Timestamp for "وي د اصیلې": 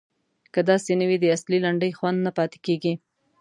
1.09-1.57